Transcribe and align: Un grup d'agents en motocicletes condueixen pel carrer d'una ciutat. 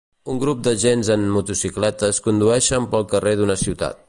Un 0.33 0.37
grup 0.43 0.63
d'agents 0.67 1.11
en 1.17 1.27
motocicletes 1.37 2.23
condueixen 2.29 2.93
pel 2.95 3.11
carrer 3.17 3.37
d'una 3.43 3.63
ciutat. 3.67 3.99